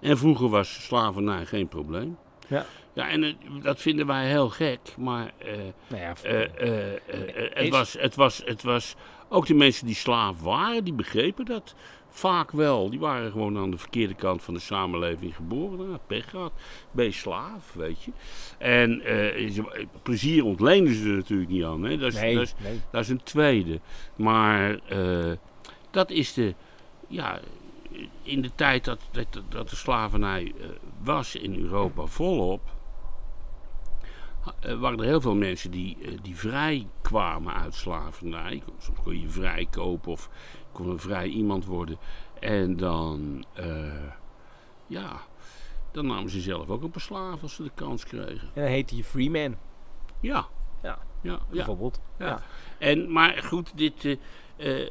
[0.00, 2.18] En vroeger was slavernij geen probleem.
[2.48, 2.66] Ja.
[2.94, 4.80] Ja, en eh, dat vinden wij heel gek.
[4.98, 5.52] Maar eh,
[5.86, 6.44] Nou ja, eh,
[7.52, 8.96] het, was, het, was, het was...
[9.28, 11.74] Ook de mensen die slaaf waren, die begrepen dat
[12.08, 12.90] vaak wel.
[12.90, 15.86] Die waren gewoon aan de verkeerde kant van de samenleving geboren.
[15.86, 16.52] Nou, pech gehad.
[16.90, 18.12] Ben je slaaf, weet je.
[18.58, 19.02] En
[20.02, 21.82] plezier ontlenen ze er natuurlijk niet aan.
[21.82, 21.98] Hè.
[21.98, 22.80] Dat, is, nee, dat, is, nee.
[22.90, 23.80] dat is een tweede.
[24.16, 24.78] Maar
[25.94, 26.54] dat is de...
[27.08, 27.40] Ja,
[28.22, 30.66] in de tijd dat, dat, dat de slavernij eh,
[31.02, 32.60] was in Europa volop...
[34.60, 38.62] eh, waren er heel veel mensen die, eh, die vrij kwamen uit slavernij.
[38.78, 40.30] Soms kon je vrij kopen of
[40.72, 41.98] kon een vrij iemand worden.
[42.40, 43.44] En dan,
[44.86, 45.20] ja,
[45.92, 48.48] dan namen ze zelf ook een paar slaven als ze de kans kregen.
[48.54, 49.56] En dan heette je Freeman,
[50.20, 50.46] Ja.
[50.82, 50.98] Ja.
[51.20, 51.40] Ja, ja.
[51.50, 52.00] bijvoorbeeld.
[52.18, 52.26] Ja.
[52.26, 52.42] Ja.
[52.78, 54.18] En, maar goed, dit,
[54.56, 54.86] eh,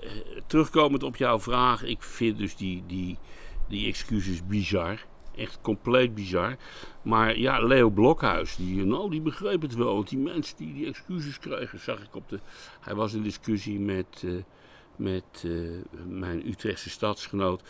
[0.48, 1.84] terugkomend op jouw vraag.
[1.84, 3.18] Ik vind dus die, die,
[3.68, 5.06] die excuses bizar.
[5.36, 6.56] Echt compleet bizar.
[7.02, 10.04] Maar ja, Leo Blokhuis, die, nou, die begreep het wel.
[10.04, 12.40] Die mensen die die excuses kregen, zag ik op de...
[12.80, 14.32] Hij was in discussie met, eh,
[14.96, 15.52] met eh,
[16.08, 17.64] mijn Utrechtse stadsgenoot.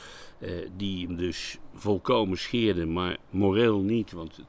[0.78, 4.12] die hem dus volkomen scheerde, maar moreel niet.
[4.12, 4.40] Want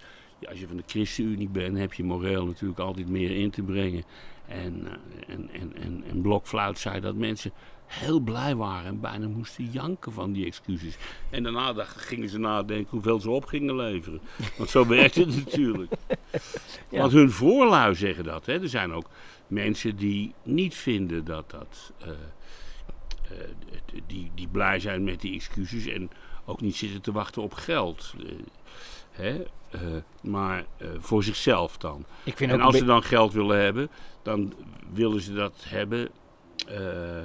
[0.49, 4.05] als je van de ChristenUnie bent, heb je moreel natuurlijk altijd meer in te brengen.
[4.49, 7.53] En, eh, en, en, en, en Blokfluit zei dat mensen
[7.87, 10.97] heel blij waren en bijna moesten janken van die excuses.
[11.31, 14.21] En daarna gingen ze nadenken hoeveel ze op gingen leveren.
[14.57, 15.93] Want zo werkt het natuurlijk.
[16.89, 17.01] Ja.
[17.01, 18.47] Want hun voorlui zeggen dat.
[18.47, 18.61] Hè.
[18.61, 19.09] Er zijn ook
[19.47, 21.93] mensen die niet vinden dat dat...
[21.99, 26.11] eh, eh, die, die blij zijn met die excuses en
[26.45, 28.15] ook niet zitten te wachten op geld.
[29.15, 29.45] Hè?
[29.71, 29.81] Eh,
[30.23, 32.05] maar eh, voor zichzelf dan.
[32.25, 33.89] Ik vind En ook als ze dan geld willen hebben,
[34.23, 34.55] dan
[34.93, 36.09] willen ze dat hebben
[36.69, 37.25] eh,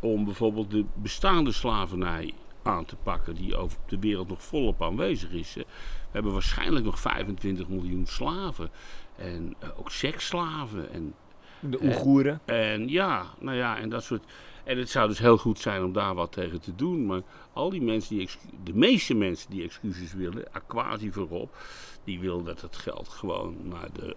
[0.00, 2.32] om bijvoorbeeld de bestaande slavernij
[2.62, 5.54] aan te pakken die over de wereld nog volop aanwezig is.
[5.54, 5.64] We
[6.10, 8.70] hebben waarschijnlijk nog 25 miljoen slaven.
[9.16, 10.92] En uh, ook seksslaven.
[10.92, 11.14] En,
[11.60, 12.40] de Oeigoeren.
[12.44, 14.24] En ja, nou ja, en dat soort.
[14.64, 17.06] En het zou dus heel goed zijn om daar wat tegen te doen.
[17.06, 17.20] Maar
[17.52, 18.28] al die mensen die,
[18.64, 21.56] de meeste mensen die excuses willen, Aquasi voorop,
[22.04, 24.16] die wil dat het geld gewoon naar de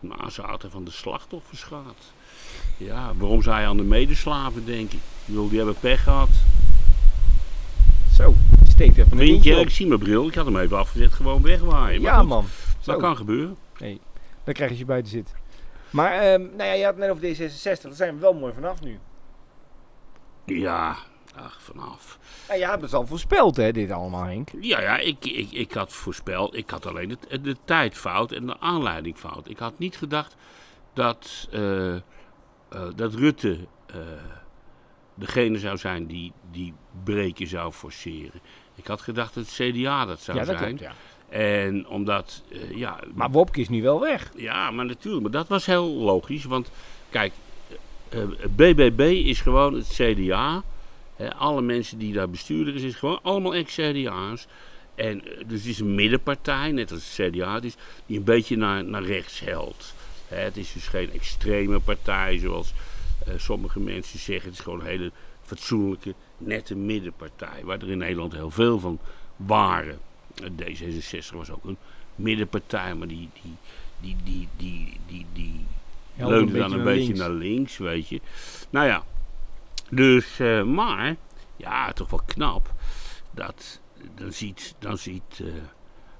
[0.00, 2.12] nazaten van de slachtoffers gaat.
[2.76, 4.98] Ja, waarom zou je aan de medeslaven denken?
[4.98, 6.28] Ik bedoel, die hebben pech gehad.
[8.12, 8.34] Zo,
[8.68, 10.26] steekt even een Vriendje, ik zie mijn bril.
[10.26, 12.02] Ik had hem even afgezet, gewoon wegwaaien.
[12.02, 12.44] Maar ja, goed, man.
[12.84, 13.56] Dat kan gebeuren.
[13.78, 14.00] Nee,
[14.44, 15.34] dan krijg je je buiten zit.
[15.90, 17.82] Maar, ehm, nou ja, je had het net over D66.
[17.82, 18.98] Daar zijn we wel mooi vanaf nu.
[20.48, 20.96] Ja,
[21.34, 22.18] ach, vanaf.
[22.48, 24.48] Nou, je hebt het al voorspeld, hè, dit allemaal, Henk.
[24.60, 26.56] Ja, ja, ik, ik, ik had voorspeld.
[26.56, 29.48] Ik had alleen de, de tijd fout en de aanleiding fout.
[29.48, 30.36] Ik had niet gedacht
[30.92, 32.00] dat, eh, eh,
[32.94, 33.96] dat Rutte eh,
[35.14, 38.40] degene zou zijn die die breken zou forceren.
[38.74, 40.76] Ik had gedacht dat het CDA dat zou ja, dat zijn.
[40.76, 41.36] klopt, ja.
[41.38, 42.42] En omdat,
[42.74, 44.32] ja, Maar Wopke is nu wel weg.
[44.36, 45.22] ja, maar natuurlijk.
[45.22, 46.44] Maar dat was heel logisch.
[46.44, 46.70] Want
[47.10, 47.32] kijk,
[48.56, 50.62] BBB is gewoon het CDA.
[51.38, 54.46] Alle mensen die daar bestuurder is, is gewoon allemaal ex-CDA's.
[54.98, 58.56] En eh, dus het is een middenpartij, net als het CDA is, die een beetje
[58.56, 59.94] naar, naar rechts helpt.
[60.28, 62.72] Hè, het is dus geen extreme partij zoals
[63.26, 64.48] eh, sommige mensen zeggen.
[64.48, 67.60] Het is gewoon een hele fatsoenlijke, nette middenpartij.
[67.64, 68.98] Waar er in Nederland heel veel van
[69.36, 69.98] waren.
[70.34, 71.76] Eh, D66 was ook een
[72.14, 73.56] middenpartij, maar die, die,
[74.00, 75.64] die, die, die, die, die
[76.26, 78.20] Leunde dan een beetje naar links, weet je.
[78.70, 79.04] Nou ja,
[79.90, 81.16] dus, eh, maar,
[81.56, 82.74] ja, toch wel knap.
[83.30, 83.80] Dat,
[84.14, 85.46] dan ziet, dan ziet eh,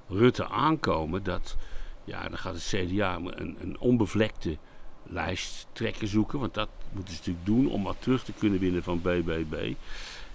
[0.09, 1.57] Rutte aankomen dat,
[2.05, 4.57] ja, dan gaat het CDA een, een onbevlekte
[5.03, 6.39] lijsttrekker zoeken.
[6.39, 9.75] Want dat moeten ze natuurlijk doen om wat terug te kunnen winnen van BBB.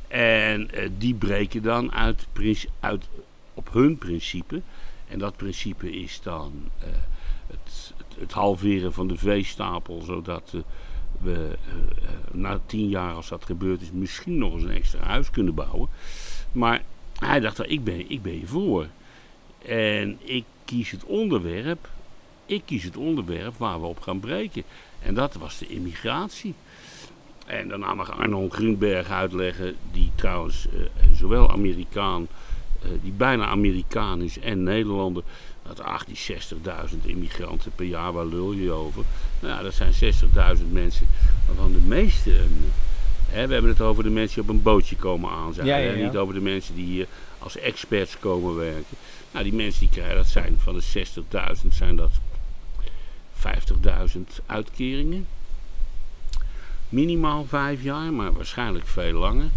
[0.08, 2.28] En eh, die breken dan uit,
[2.80, 3.10] uit
[3.54, 4.62] op hun principe.
[5.08, 6.70] En dat principe is dan
[8.20, 10.62] het, halveren van de veestapel, zodat eh,
[11.22, 15.04] we eh, eh, na tien jaar, als dat gebeurd is, misschien nog eens een extra
[15.04, 15.90] huis kunnen bouwen.
[16.52, 16.82] Maar
[17.20, 18.88] hij dacht, wel, ik ben, ik ben voor.
[19.66, 21.90] En ik kies het onderwerp,
[22.46, 24.64] ik kies het onderwerp waar we op gaan breken.
[25.00, 26.54] En dat was de immigratie.
[27.46, 30.68] En daarna mag Arno Grunberg uitleggen, die trouwens
[31.14, 32.28] zowel Amerikaan,
[33.02, 35.24] die bijna Amerikaan is en Nederlander.
[35.68, 36.40] Dat ach, die
[36.90, 39.04] 60.000 immigranten per jaar, waar lul je over?
[39.40, 39.94] Nou ja, dat zijn
[40.58, 41.08] 60.000 mensen
[41.48, 42.40] waarvan de meeste...
[42.40, 42.72] een,
[43.30, 45.76] hè, we hebben het over de mensen die op een bootje komen aanzeilen.
[45.76, 46.06] Ja, ja, hè, ja.
[46.06, 47.08] Niet over de mensen die hier
[47.40, 48.98] als experts komen werken.
[49.32, 51.06] Nou, die mensen die krijgen, dat zijn van de
[51.64, 52.12] 60.000 zijn dat
[54.16, 55.28] 50.000 uitkeringen.
[56.90, 59.50] Minimaal vijf jaar, maar waarschijnlijk veel langer.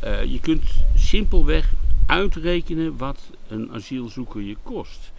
[0.00, 0.64] Eh, je kunt
[0.96, 1.72] simpelweg
[2.06, 5.12] uitrekenen wat een asielzoeker je kost.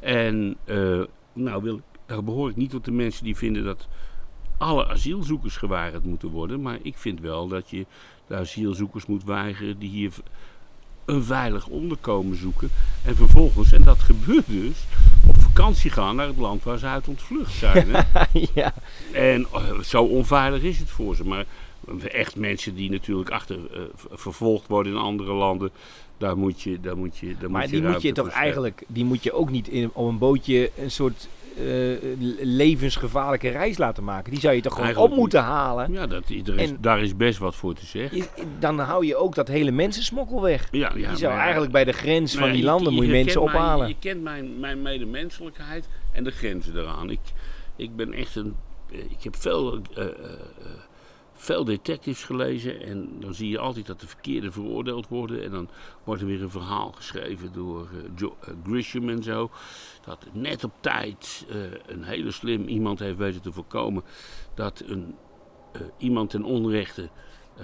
[0.00, 3.88] En eh, nou wil, daar behoor ik niet tot de mensen die vinden dat
[4.58, 6.62] alle asielzoekers geweigerd moeten worden.
[6.62, 7.86] Maar ik vind wel dat je
[8.26, 10.12] de asielzoekers moet weigeren die hier
[11.04, 12.70] een veilig onderkomen zoeken.
[13.04, 14.84] En vervolgens, en dat gebeurt dus,
[15.26, 17.86] op vakantie gaan naar het land waar ze uit ontvlucht zijn.
[17.90, 18.00] Hè?
[18.54, 18.74] ja.
[19.12, 21.24] En eh, zo onveilig is het voor ze.
[21.24, 21.44] Maar
[22.08, 23.80] echt mensen die natuurlijk achter eh,
[24.10, 25.70] vervolgd worden in andere landen,
[26.18, 28.82] daar moet je, daar moet je, daar Maar moet je die moet je toch eigenlijk,
[28.86, 31.64] die moet je ook niet in, op een bootje een soort eh,
[32.40, 34.30] levensgevaarlijke reis laten maken.
[34.30, 35.92] Die zou je toch gewoon Eigenlijk op moeten halen.
[35.92, 38.18] Ja, dat, er is, En- daar is best wat voor te zeggen.
[38.18, 38.28] Is-
[38.58, 40.68] Dan hou je ook dat hele mensensmokkel weg.
[40.70, 43.44] Ja, ja, je zou maar eigenlijk bij de grens van die landen moet je mensen
[43.44, 43.88] mijn- ophalen.
[43.88, 47.10] je kent mijn, mijn medemenselijkheid en de grenzen eraan.
[47.10, 47.20] Ik,
[47.76, 48.54] ik ben echt een.
[48.90, 50.10] Ik heb veel, eh, eh,
[51.40, 55.44] veel detectives gelezen en dan zie je altijd dat de verkeerde veroordeeld worden.
[55.44, 55.68] En dan
[56.04, 59.50] wordt er weer een verhaal geschreven door eh, Jo- eh, Grisham en zo.
[60.04, 64.02] Dat net op tijd eh, een hele slim iemand heeft weten te voorkomen
[64.54, 65.14] dat een,
[65.98, 67.08] iemand ten onrechte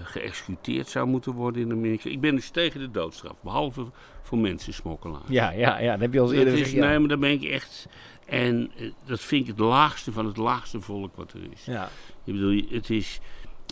[0.02, 2.10] geëxecuteerd zou moeten worden in Amerika.
[2.10, 3.86] Ik ben dus tegen de doodstraf, behalve
[4.22, 5.28] voor mensensmokkelaars.
[5.28, 6.72] Ja, ja, ja, dat heb je al eerder gezegd.
[6.72, 7.86] nee, maar daar ben ik echt.
[8.26, 8.70] En
[9.04, 11.64] dat vind ik het laagste van het laagste volk wat er is.
[11.64, 11.88] Ja.
[12.24, 13.20] Ik bedoel, het, is,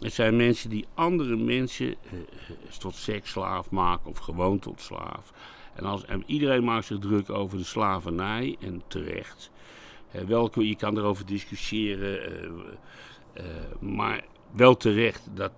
[0.02, 5.32] het zijn mensen die andere mensen eh, eh, tot seksslaaf maken of gewoon tot slaaf.
[5.74, 9.50] En, als, en iedereen maakt zich druk over de slavernij en terecht.
[10.12, 12.44] Eh, welke, je kan erover discussiëren, eh,
[13.32, 13.44] eh,
[13.80, 15.52] maar wel terecht dat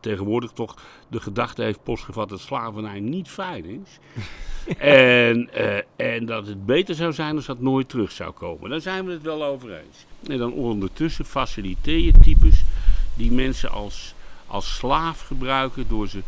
[0.00, 0.74] tegenwoordig toch
[1.08, 3.98] de gedachte heeft postgevat dat slavernij niet fijn is.
[4.78, 5.50] en,
[5.96, 8.70] en dat het beter zou zijn als dat nooit terug zou komen.
[8.70, 10.06] Daar zijn we het wel over eens.
[10.28, 12.64] En dan ondertussen faciliteer je types
[13.16, 14.14] die mensen als,
[14.46, 16.22] als slaaf gebruiken door ze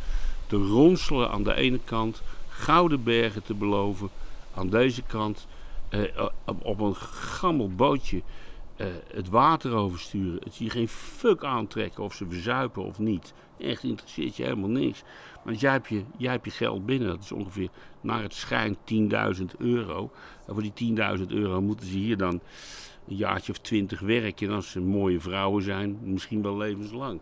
[0.47, 4.09] te ronselen aan de ene kant, gouden bergen te beloven
[4.55, 5.47] aan deze kant,
[5.89, 6.27] eh,
[6.63, 8.23] op, een gammel bootje
[8.77, 10.41] eh, het water oversturen.
[10.45, 13.33] Het je geen fuck aantrekken of ze verzuipen of niet.
[13.59, 15.03] Echt interesseert je helemaal niks.
[15.45, 17.09] Maar jij hebt je, jij hebt je geld binnen.
[17.09, 17.69] Dat is ongeveer
[18.01, 18.79] naar het schijnt
[19.39, 20.11] 10.000 euro.
[20.47, 22.41] En voor die 10.000 euro moeten ze hier dan
[23.09, 24.49] een jaartje of twintig werken.
[24.49, 27.21] En als ze mooie vrouwen zijn, misschien wel levenslang.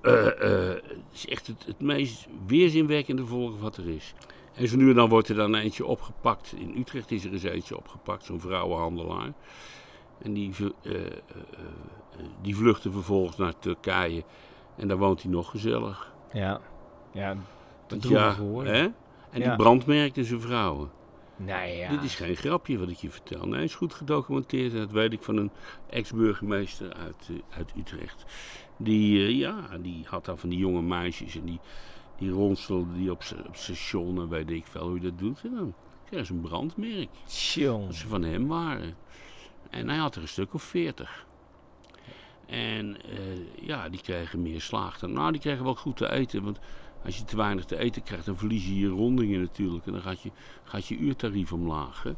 [0.00, 4.14] Eh, eh, het is echt het, het meest weerzinwekkende volk wat er is.
[4.54, 6.54] En zo nu en dan wordt er dan eentje opgepakt.
[6.58, 9.32] In Utrecht is er eens eentje opgepakt, zo'n vrouwenhandelaar.
[10.22, 10.52] En die,
[10.82, 11.00] uh,
[12.42, 14.24] die vluchtte vervolgens naar Turkije.
[14.76, 16.12] En daar woont hij nog gezellig.
[16.32, 16.60] Ja,
[17.12, 17.36] ja
[17.86, 18.82] dat ja, hè?
[19.30, 19.48] En ja.
[19.48, 20.90] die brandmerkte zijn vrouwen.
[21.36, 21.90] Nee, ja.
[21.90, 23.46] Dit is geen grapje wat ik je vertel.
[23.46, 24.72] Nee, het is goed gedocumenteerd.
[24.72, 25.50] En dat weet ik van een
[25.90, 28.24] ex-burgemeester uit, uit Utrecht.
[28.76, 31.36] Die, ja, die had dan van die jonge meisjes.
[31.36, 31.60] En die,
[32.18, 34.20] die ronselde die op het station.
[34.20, 35.40] En weet ik veel hoe je dat doet.
[35.44, 37.08] En dan kreeg ze een brandmerk.
[37.26, 37.86] Tjong.
[37.86, 38.96] Dat ze van hem waren.
[39.70, 41.26] En hij had er een stuk of veertig.
[42.46, 45.12] En uh, ja, die kregen meer slaag dan.
[45.12, 46.42] Nou, die kregen wel goed te eten.
[46.42, 46.58] Want
[47.04, 49.86] als je te weinig te eten krijgt, dan verlies je je rondingen natuurlijk.
[49.86, 50.30] En dan gaat je,
[50.64, 52.02] gaat je uurtarief omlaag.
[52.02, 52.12] Hè.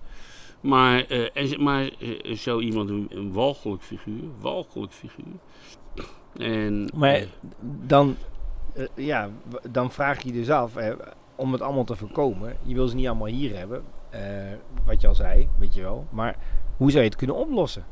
[0.61, 4.25] Maar, uh, en, maar uh, zo iemand, een, een walgelijk figuur.
[4.40, 5.35] Walgelijk figuur.
[6.37, 7.25] En, maar
[7.61, 8.16] dan,
[8.94, 9.31] ja,
[9.70, 10.92] dan vraag je je dus af, hè,
[11.35, 12.57] om het allemaal te voorkomen.
[12.62, 13.85] Je wil ze niet allemaal hier hebben.
[14.85, 16.07] wat je al zei, weet je wel.
[16.11, 16.37] Maar
[16.77, 17.85] hoe zou je het kunnen oplossen?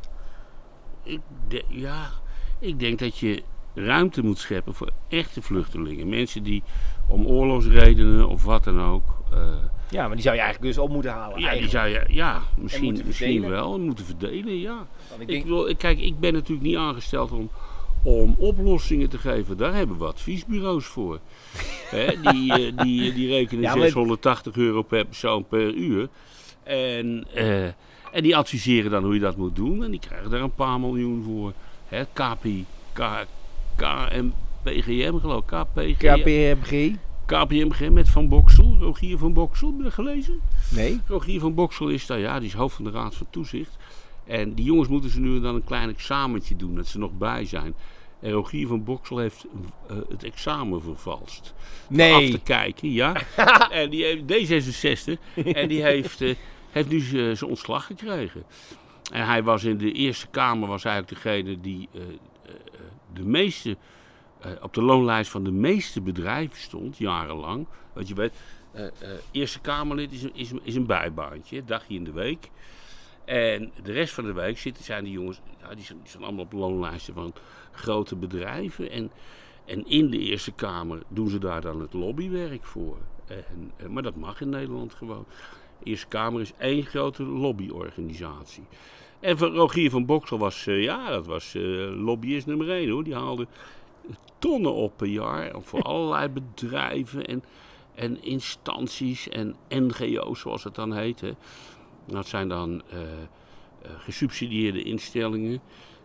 [1.02, 2.10] Ik de, ja,
[2.58, 3.42] ik denk dat je
[3.74, 6.08] ruimte moet scheppen voor echte vluchtelingen.
[6.08, 6.62] Mensen die
[7.08, 9.22] om oorlogsredenen of wat dan ook.
[9.32, 9.38] Uh,
[9.90, 11.40] ja, maar die zou je eigenlijk dus op moeten halen.
[11.40, 13.80] Ja, die zou je, ja misschien, misschien wel.
[13.80, 14.86] Moeten verdelen, ja.
[15.18, 15.30] Ik, denk...
[15.30, 17.50] ik wil, kijk, ik ben natuurlijk niet aangesteld om,
[18.02, 19.56] om oplossingen te geven.
[19.56, 21.18] Daar hebben we adviesbureaus voor.
[21.90, 26.08] He, die, uh, die, die rekenen ja, 680 euro per persoon per uur.
[26.62, 27.26] En...
[27.36, 27.68] Uh,
[28.14, 29.84] en die adviseren dan hoe je dat moet doen.
[29.84, 31.52] En die krijgen daar een paar miljoen voor.
[31.88, 33.00] Hè, KPI, K,
[33.76, 35.98] KMPGM geloof ik.
[35.98, 36.96] KPMG.
[37.26, 38.76] KPMG met Van Boksel.
[38.80, 40.40] Rogier van Boksel, heb je dat gelezen?
[40.70, 41.00] Nee.
[41.06, 43.76] Rogier van Boksel is daar, ja, die is hoofd van de Raad van Toezicht.
[44.24, 47.44] En die jongens moeten ze nu dan een klein examentje doen, dat ze nog bij
[47.44, 47.74] zijn.
[48.20, 49.46] En Rogier van Boksel heeft
[49.90, 51.54] uh, het examen vervalst.
[51.88, 52.14] Nee.
[52.14, 53.14] Af te kijken, ja.
[53.70, 55.20] en die heeft D66.
[55.54, 56.20] en die heeft...
[56.20, 56.34] Uh,
[56.74, 57.00] heeft nu
[57.36, 58.44] zijn ontslag gekregen.
[59.12, 62.02] En hij was in de Eerste Kamer was eigenlijk degene die uh,
[63.14, 63.76] de meeste,
[64.46, 67.66] uh, op de loonlijst van de meeste bedrijven stond, jarenlang.
[67.92, 68.32] Want je weet,
[68.74, 68.86] uh,
[69.30, 72.50] Eerste Kamerlid is is, is een bijbaantje, dagje in de week.
[73.24, 76.44] En de rest van de week zitten, zijn die jongens, ja, die, zijn, zijn allemaal
[76.44, 77.32] op loonlijsten van
[77.72, 78.90] grote bedrijven.
[78.90, 79.10] En,
[79.64, 82.98] en in de Eerste Kamer doen ze daar dan het lobbywerk voor.
[83.26, 85.26] En, maar dat mag in Nederland gewoon.
[85.78, 88.64] De Eerste Kamer is één grote lobbyorganisatie.
[89.24, 93.04] En van Rogier van Boksel was, uh, ja, dat was uh, lobbyist nummer één hoor.
[93.04, 93.46] Die haalde
[94.38, 97.44] tonnen op per jaar voor allerlei bedrijven en,
[97.94, 101.20] en instanties en NGO's zoals het dan heet.
[101.20, 101.32] Hè.
[102.06, 103.00] Dat zijn dan uh,
[103.98, 105.60] gesubsidieerde instellingen.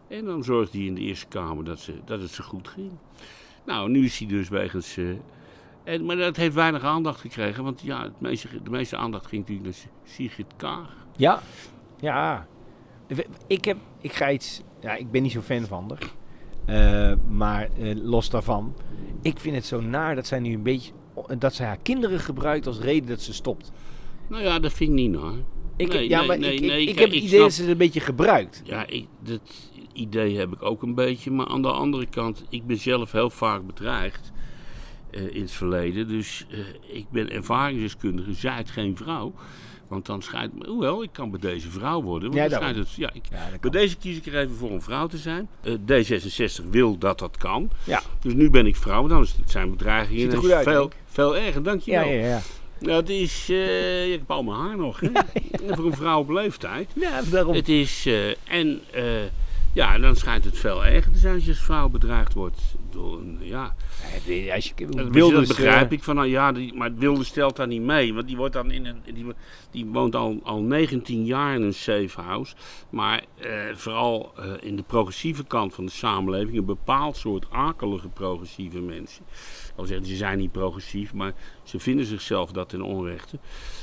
[0.07, 2.91] En dan zorgde hij in de Eerste Kamer dat, ze, dat het zo goed ging.
[3.65, 4.97] Nou, nu is hij dus wegens
[5.83, 9.41] en, maar dat heeft weinig aandacht gekregen, want ja, het meeste, de meeste aandacht ging
[9.41, 10.95] natuurlijk naar Sigrid Kaag.
[11.15, 11.41] Ja,
[11.99, 12.47] ja.
[13.47, 16.17] Ik, heb, ik ga iets, ja, ik ben niet zo fan van haar.
[16.69, 18.75] Uh, maar uh, los daarvan,
[19.21, 20.91] ik vind het zo naar dat zij nu een beetje,
[21.37, 23.71] dat zij haar kinderen gebruikt als reden dat ze stopt.
[24.27, 25.33] Nou ja, dat vind ik niet naar.
[25.75, 27.71] Ik, nee, ja, nee, maar nee, ik, ik, ik, heb het idee dat ze het
[27.71, 28.61] een beetje gebruikt.
[28.63, 28.85] Ja,
[29.23, 31.31] dat idee heb ik ook een beetje.
[31.31, 34.31] Maar aan de andere kant, ik ben zelf heel vaak bedreigd
[35.11, 36.07] uh, in het verleden.
[36.07, 36.47] Dus
[36.91, 39.33] ik ben ervaringsdeskundige, zij het geen vrouw.
[39.89, 42.31] Want dan schijnt, hoewel, ik kan bij deze vrouw worden.
[42.31, 44.81] Want ja, dan het, ja, ik, ja, bij deze kies ik er even voor een
[44.81, 45.49] vrouw te zijn.
[45.63, 47.69] Uh, D66 wil dat dat kan.
[47.83, 48.01] Ja.
[48.21, 51.63] Dus nu ben ik vrouw, dan zijn bedreigingen Ziet uit, veel, veel erger.
[51.63, 52.03] Dankjewel.
[52.03, 52.41] Ja, ja, ja.
[52.79, 55.09] Nou, het is, uh, ik heb al mijn haar nog, hè?
[55.75, 56.89] voor een vrouw op leeftijd.
[56.93, 57.55] Ja, daarom.
[57.55, 58.81] Het is, uh, en
[59.73, 62.61] ja, dan schijnt het veel erger te zijn als je als vrouw bedreigd wordt
[62.95, 63.75] een, ja...
[64.53, 67.55] Als je, dat, Wilders, dat begrijp uh, ik van, nou ja, die, maar Wilders stelt
[67.55, 68.13] daar niet mee.
[68.13, 69.25] Want die, wordt dan in een, die,
[69.71, 72.55] die woont al, al 19 jaar in een safe house.
[72.89, 78.09] Maar eh, vooral uh, in de progressieve kant van de samenleving, een bepaald soort akelige
[78.09, 79.25] progressieve mensen.
[79.75, 83.39] Al zeggen ze zijn niet progressief, maar ze vinden zichzelf dat ten onrechte.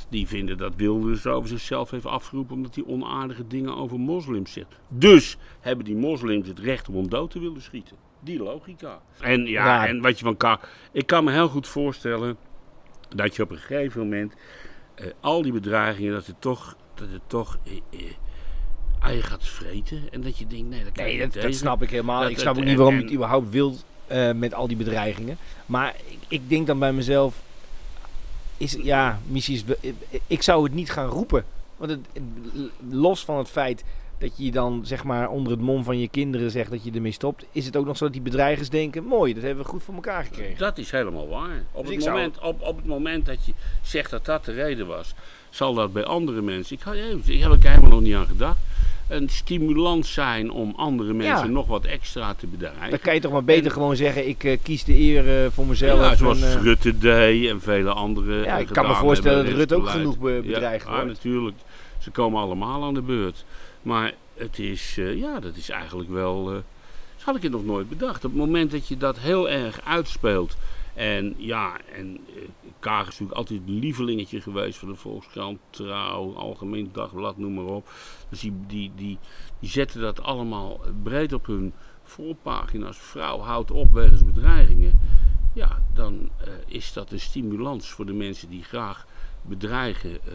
[0.09, 4.79] Die vinden dat Wilders over zichzelf heeft afgeroepen omdat hij onaardige dingen over moslims zegt.
[4.87, 8.06] Dus hebben die moslims het recht om hem dood te willen schieten.
[8.19, 9.01] Die logica.
[9.19, 10.57] En ja, en wat je van kan.
[10.91, 12.37] Ik kan me heel goed voorstellen
[13.15, 14.33] dat je op een gegeven moment
[14.95, 17.71] eh, al die bedreigingen, dat het toch, dat het toch eh,
[19.09, 20.01] eh, je gaat vreten.
[20.11, 22.21] En dat je denkt, nee, dat kan Nee, dat, snap ik helemaal.
[22.21, 24.77] Dat- ik snap ook niet waarom en- je het überhaupt wilt eh, met al die
[24.77, 25.37] bedreigingen.
[25.65, 27.41] Maar ik, ik denk dan bij mezelf,
[28.57, 29.91] is, ja, misschien is,
[30.27, 31.45] ik zou het niet gaan roepen.
[31.77, 31.99] Want het,
[32.89, 33.83] los van het feit
[34.19, 37.11] dat je dan zeg maar onder het mom van je kinderen zegt dat je ermee
[37.11, 39.83] stopt, is het ook nog zo dat die bedreigers denken, mooi, dat hebben we goed
[39.83, 40.57] voor elkaar gekregen.
[40.57, 41.63] Dat is helemaal waar.
[41.71, 44.45] Op, Dus ik het zou- moment, op, op het moment dat je zegt dat dat
[44.45, 45.13] de reden was,
[45.49, 46.75] zal dat bij andere mensen.
[46.75, 46.81] Ik,
[47.25, 48.57] ik heb er helemaal nog niet aan gedacht.
[49.07, 51.51] Een stimulans zijn om andere mensen Ja.
[51.51, 52.89] nog wat extra te bedreigen.
[52.89, 55.51] Dan kan je toch maar beter En- gewoon zeggen, ik eh, kies de eer eh,
[55.51, 55.99] voor mezelf.
[55.99, 58.43] Ja, zoals en, eh, Rutte deed en vele andere.
[58.43, 61.07] Ja, ik kan me voorstellen dat Rutte ook genoeg be- bedreigd ja, wordt.
[61.07, 61.57] natuurlijk.
[61.97, 63.45] Ze komen allemaal aan de beurt.
[63.87, 66.49] Maar het is, eh, ja, dat is eigenlijk wel.
[66.51, 66.59] eh
[67.15, 68.25] dat had ik het nog nooit bedacht.
[68.25, 70.57] Op het moment dat je dat heel erg uitspeelt.
[70.93, 72.41] En ja, en eh,
[72.79, 77.65] Kaag is natuurlijk altijd een lievelingetje geweest van de Volkskrant, Trouw, Algemeen Dagblad, noem maar
[77.65, 77.89] op.
[78.29, 81.73] Dus die, die, die, zetten dat allemaal breed op hun
[82.03, 82.97] voorpagina's.
[82.97, 84.99] Vrouw houdt op wegens bedreigingen.
[85.53, 86.29] Ja, dan
[86.65, 89.05] is dat een stimulans voor de mensen die graag
[89.41, 90.33] bedreigen eh,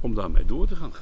[0.00, 0.92] om daarmee door te gaan.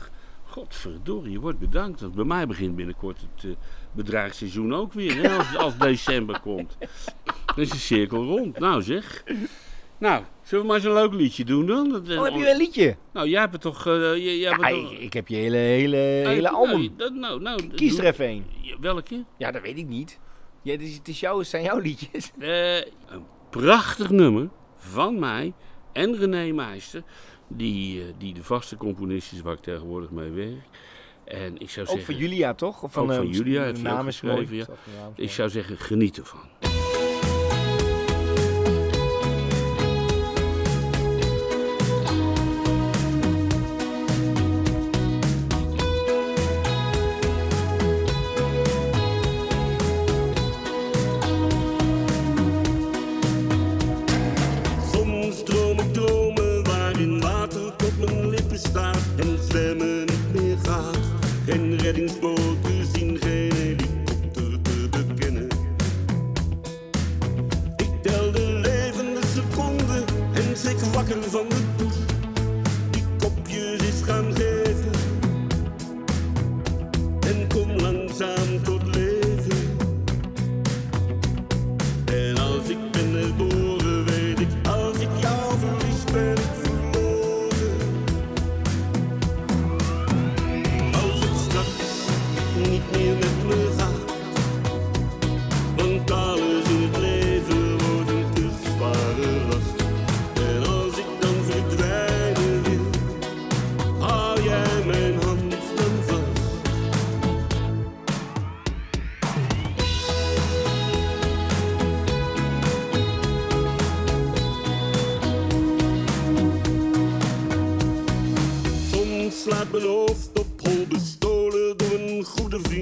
[0.58, 2.00] Godverdorie, je wordt bedankt.
[2.00, 3.56] Want bij mij begint binnenkort het
[3.92, 6.76] bedreigseizoen ook weer, hè, als, als december komt.
[7.46, 8.58] Dan is de cirkel rond.
[8.58, 9.24] Nou zeg.
[9.98, 11.88] Nou, zullen we maar eens een leuk liedje doen dan?
[11.88, 12.96] Dat, eh, Oh, heb je een liedje?
[13.12, 13.86] Nou, jij hebt het toch...
[13.86, 16.92] eh, jij, jij Ja, ik, toch- ik heb je hele, hele, hele Nou, album.
[16.96, 18.44] dat- nou, nou, Kies doe- er even een.
[18.80, 19.24] Welke?
[19.38, 20.18] Ja, dat weet ik niet.
[20.62, 22.32] Ja, het, is, het, is jouw, het zijn jouw liedjes.
[22.38, 25.52] Een prachtig nummer van mij
[25.92, 27.02] en René Meister,
[27.48, 30.60] die, eh, die de vaste componist is waar ik tegenwoordig mee werk.
[31.24, 32.82] En ik zou Ook zeggen, van Julia, toch?
[32.82, 34.48] Of Ook van eh, Julia heeft hij naam ook is mooi.
[34.50, 34.66] ja.
[35.14, 36.40] Ik zou zeggen, geniet ervan.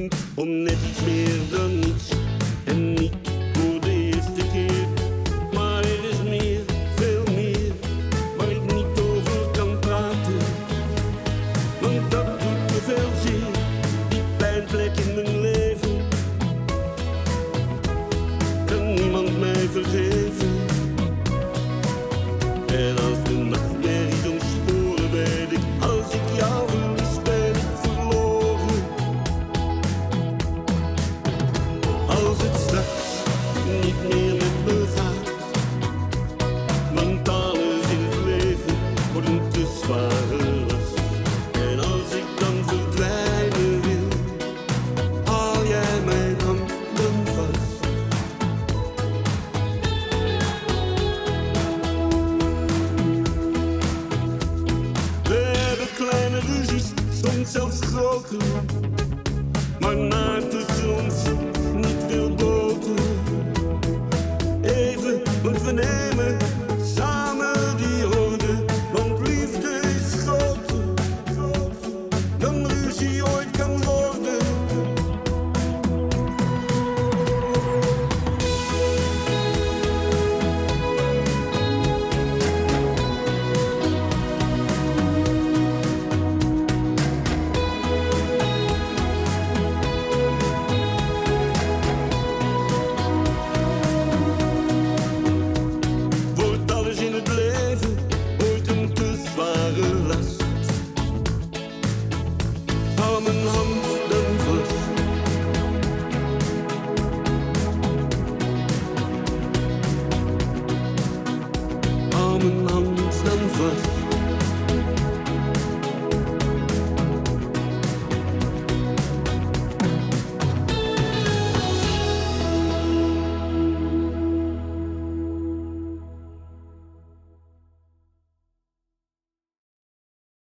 [0.06, 1.00] Goede vriend om net iets